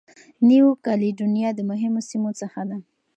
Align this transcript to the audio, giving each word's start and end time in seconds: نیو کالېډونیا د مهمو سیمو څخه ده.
نیو 0.47 0.69
کالېډونیا 0.85 1.49
د 1.55 1.59
مهمو 1.71 2.01
سیمو 2.09 2.31
څخه 2.41 2.61
ده. 2.69 2.77